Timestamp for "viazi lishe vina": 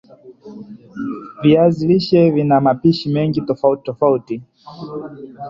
1.41-2.61